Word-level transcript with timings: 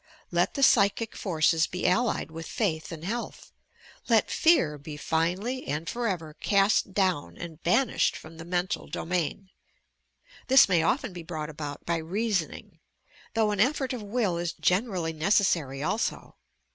Let 0.31 0.55
the 0.55 0.63
psychic 0.63 1.15
forces 1.15 1.67
be 1.67 1.85
allied 1.85 2.31
with 2.31 2.47
faith 2.47 2.91
and 2.91 3.05
health, 3.05 3.51
let 4.09 4.31
fear 4.31 4.79
be 4.79 4.97
finally 4.97 5.67
and 5.67 5.87
for 5.87 6.07
ever 6.07 6.33
cast 6.33 6.95
down 6.95 7.37
and 7.37 7.61
banished 7.61 8.17
from 8.17 8.37
the 8.39 8.43
mental 8.43 8.87
domain. 8.87 9.51
This 10.47 10.67
may 10.67 10.81
often 10.81 11.13
be 11.13 11.21
brought 11.21 11.51
about 11.51 11.85
by 11.85 11.97
reasoning, 11.97 12.79
though 13.35 13.51
an 13.51 13.59
eifort 13.59 13.93
of 13.93 14.01
will 14.01 14.37
iH 14.37 14.59
generally 14.59 15.13
necessary 15.13 15.83
also. 15.83 16.35